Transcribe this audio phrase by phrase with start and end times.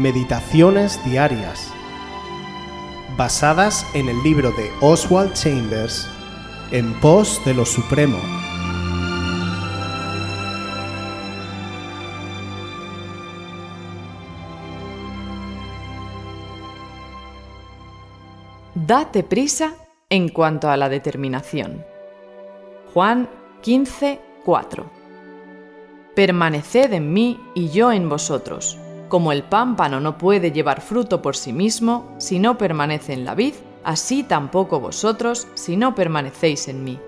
[0.00, 1.70] Meditaciones Diarias,
[3.18, 6.08] basadas en el libro de Oswald Chambers,
[6.70, 8.16] En pos de lo Supremo.
[18.74, 19.74] Date prisa
[20.08, 21.84] en cuanto a la determinación.
[22.94, 23.28] Juan
[23.60, 24.90] 15, 4.
[26.16, 28.78] Permaneced en mí y yo en vosotros.
[29.10, 33.34] Como el pámpano no puede llevar fruto por sí mismo si no permanece en la
[33.34, 37.00] vid, así tampoco vosotros si no permanecéis en mí.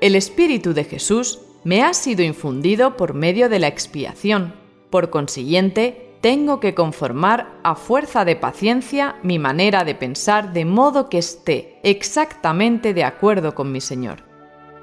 [0.00, 4.54] El Espíritu de Jesús me ha sido infundido por medio de la expiación.
[4.88, 11.10] Por consiguiente, tengo que conformar a fuerza de paciencia mi manera de pensar de modo
[11.10, 14.22] que esté exactamente de acuerdo con mi Señor.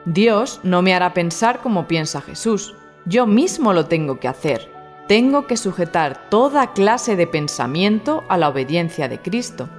[0.06, 2.76] Dios no me hará pensar como piensa Jesús,
[3.08, 4.75] yo mismo lo tengo que hacer.
[5.08, 9.70] Tengo que sujetar toda clase de pensamiento a la obediencia de Cristo.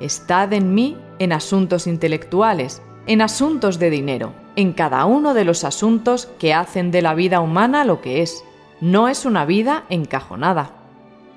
[0.00, 5.64] Estad en mí en asuntos intelectuales, en asuntos de dinero, en cada uno de los
[5.64, 8.42] asuntos que hacen de la vida humana lo que es.
[8.80, 10.72] No es una vida encajonada.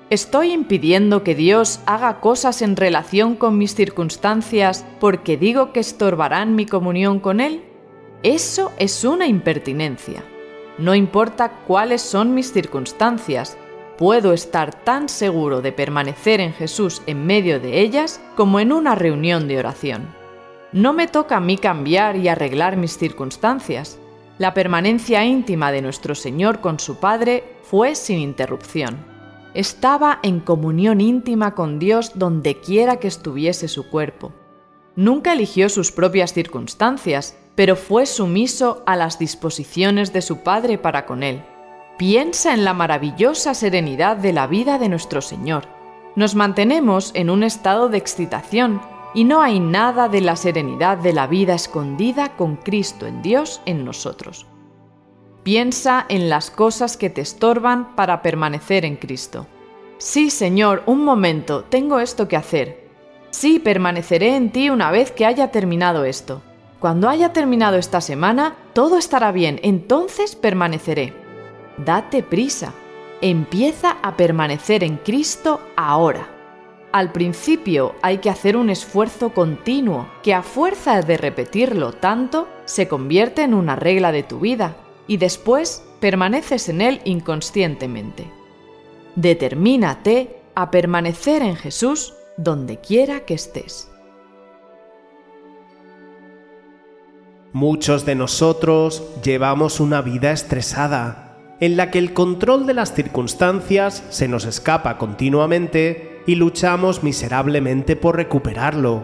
[0.08, 6.54] ¿Estoy impidiendo que Dios haga cosas en relación con mis circunstancias porque digo que estorbarán
[6.54, 7.62] mi comunión con Él?
[8.22, 10.22] Eso es una impertinencia.
[10.82, 13.56] No importa cuáles son mis circunstancias,
[13.96, 18.96] puedo estar tan seguro de permanecer en Jesús en medio de ellas como en una
[18.96, 20.08] reunión de oración.
[20.72, 24.00] No me toca a mí cambiar y arreglar mis circunstancias.
[24.38, 29.06] La permanencia íntima de nuestro Señor con su Padre fue sin interrupción.
[29.54, 34.32] Estaba en comunión íntima con Dios donde quiera que estuviese su cuerpo.
[34.96, 41.06] Nunca eligió sus propias circunstancias, pero fue sumiso a las disposiciones de su Padre para
[41.06, 41.42] con él.
[41.98, 45.64] Piensa en la maravillosa serenidad de la vida de nuestro Señor.
[46.16, 48.80] Nos mantenemos en un estado de excitación
[49.14, 53.60] y no hay nada de la serenidad de la vida escondida con Cristo en Dios
[53.66, 54.46] en nosotros.
[55.42, 59.46] Piensa en las cosas que te estorban para permanecer en Cristo.
[59.98, 62.88] Sí, Señor, un momento, tengo esto que hacer.
[63.30, 66.42] Sí, permaneceré en ti una vez que haya terminado esto.
[66.82, 71.12] Cuando haya terminado esta semana, todo estará bien, entonces permaneceré.
[71.76, 72.74] Date prisa.
[73.20, 76.28] Empieza a permanecer en Cristo ahora.
[76.90, 82.88] Al principio hay que hacer un esfuerzo continuo que a fuerza de repetirlo tanto se
[82.88, 84.74] convierte en una regla de tu vida
[85.06, 88.28] y después permaneces en él inconscientemente.
[89.14, 93.91] Determínate a permanecer en Jesús donde quiera que estés.
[97.52, 104.02] Muchos de nosotros llevamos una vida estresada, en la que el control de las circunstancias
[104.08, 109.02] se nos escapa continuamente y luchamos miserablemente por recuperarlo.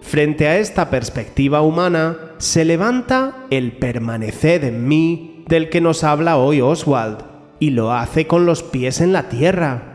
[0.00, 6.36] Frente a esta perspectiva humana, se levanta el permanecer en mí del que nos habla
[6.36, 7.18] hoy Oswald,
[7.60, 9.93] y lo hace con los pies en la tierra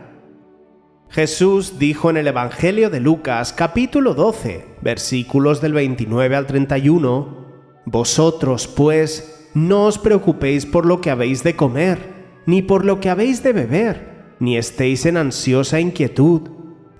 [1.10, 7.46] Jesús dijo en el Evangelio de Lucas capítulo 12, versículos del 29 al 31,
[7.84, 11.98] Vosotros, pues, no os preocupéis por lo que habéis de comer,
[12.46, 16.42] ni por lo que habéis de beber, ni estéis en ansiosa inquietud,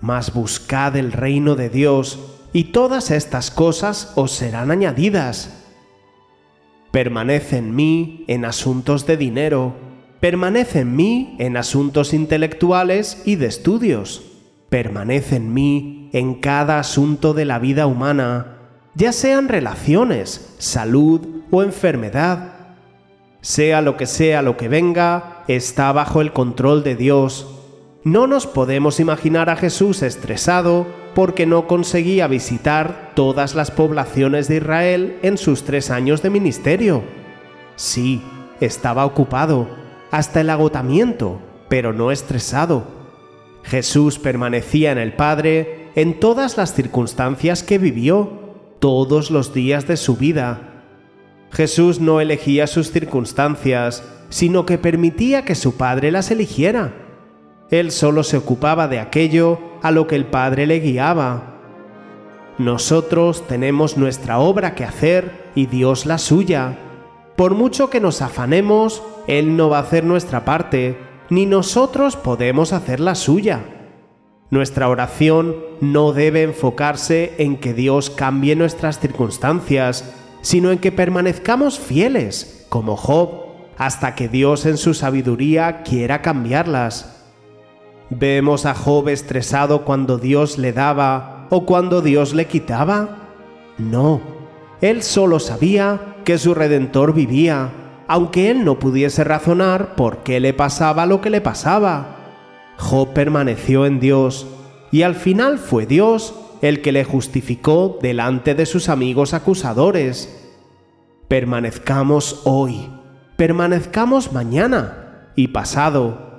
[0.00, 2.18] mas buscad el reino de Dios,
[2.52, 5.68] y todas estas cosas os serán añadidas.
[6.90, 9.76] Permanece en mí en asuntos de dinero,
[10.20, 14.22] Permanece en mí en asuntos intelectuales y de estudios.
[14.68, 18.58] Permanece en mí en cada asunto de la vida humana,
[18.94, 21.20] ya sean relaciones, salud
[21.50, 22.54] o enfermedad.
[23.40, 27.46] Sea lo que sea lo que venga, está bajo el control de Dios.
[28.04, 34.56] No nos podemos imaginar a Jesús estresado porque no conseguía visitar todas las poblaciones de
[34.56, 37.02] Israel en sus tres años de ministerio.
[37.76, 38.22] Sí,
[38.60, 39.68] estaba ocupado,
[40.10, 42.84] hasta el agotamiento, pero no estresado.
[43.62, 48.40] Jesús permanecía en el Padre en todas las circunstancias que vivió,
[48.78, 50.84] todos los días de su vida.
[51.52, 56.92] Jesús no elegía sus circunstancias, sino que permitía que su Padre las eligiera.
[57.70, 61.58] Él solo se ocupaba de aquello a lo que el Padre le guiaba.
[62.58, 66.78] Nosotros tenemos nuestra obra que hacer y Dios la suya.
[67.40, 70.98] Por mucho que nos afanemos, él no va a hacer nuestra parte,
[71.30, 73.64] ni nosotros podemos hacer la suya.
[74.50, 81.78] Nuestra oración no debe enfocarse en que Dios cambie nuestras circunstancias, sino en que permanezcamos
[81.78, 83.30] fieles, como Job,
[83.78, 87.24] hasta que Dios en su sabiduría quiera cambiarlas.
[88.10, 93.30] ¿Vemos a Job estresado cuando Dios le daba o cuando Dios le quitaba?
[93.78, 94.20] No,
[94.82, 97.70] él solo sabía que su Redentor vivía,
[98.08, 102.16] aunque él no pudiese razonar por qué le pasaba lo que le pasaba.
[102.76, 104.46] Job permaneció en Dios,
[104.90, 110.50] y al final fue Dios el que le justificó delante de sus amigos acusadores.
[111.28, 112.90] Permanezcamos hoy,
[113.36, 116.30] permanezcamos mañana y pasado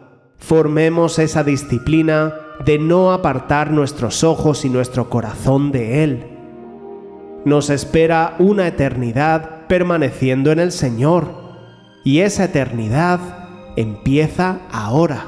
[0.41, 2.33] formemos esa disciplina
[2.65, 6.25] de no apartar nuestros ojos y nuestro corazón de Él.
[7.45, 11.33] Nos espera una eternidad permaneciendo en el Señor,
[12.03, 13.21] y esa eternidad
[13.77, 15.27] empieza ahora.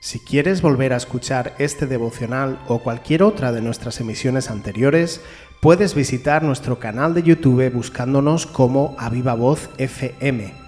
[0.00, 5.20] Si quieres volver a escuchar este devocional o cualquier otra de nuestras emisiones anteriores,
[5.62, 10.67] puedes visitar nuestro canal de YouTube buscándonos como Aviva Voz FM.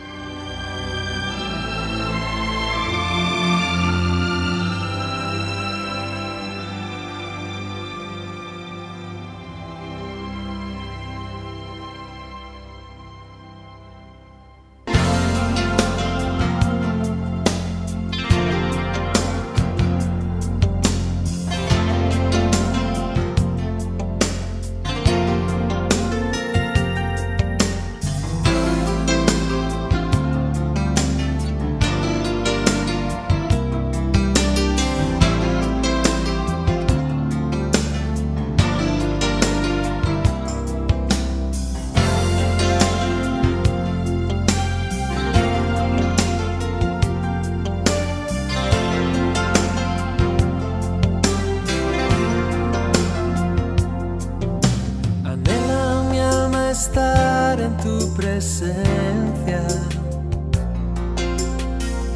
[58.15, 59.61] presencia.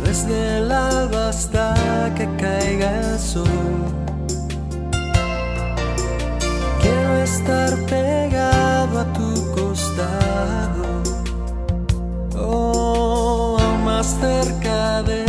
[0.03, 1.73] Desde el alba hasta
[2.15, 3.45] que caiga el sol.
[6.81, 11.03] Quiero estar pegado a tu costado.
[12.37, 15.24] Oh, más cerca de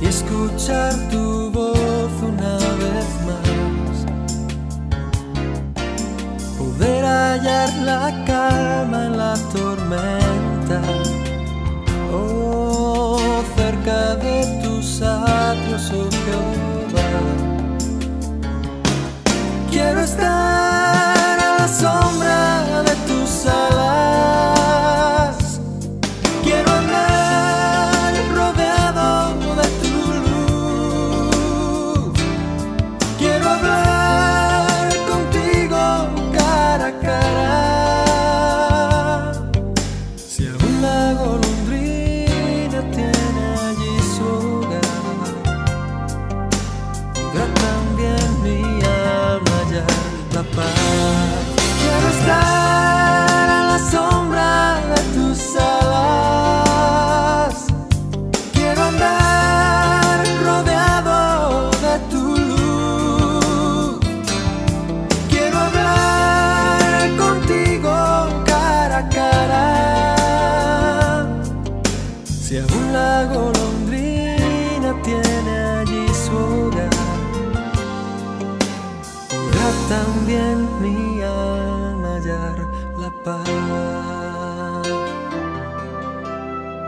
[0.00, 4.06] y escuchar tu voz una vez más.
[6.56, 10.27] Poder hallar la calma en la tormenta.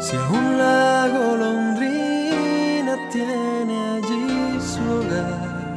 [0.01, 5.75] Si aún la golondrina tiene allí su hogar,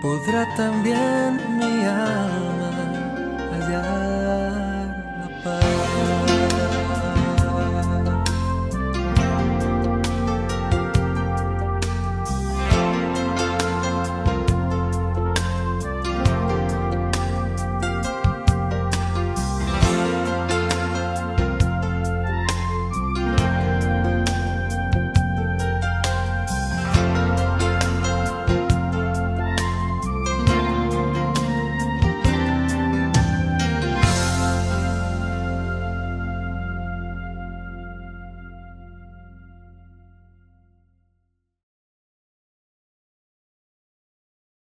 [0.00, 2.53] podrá también mi alma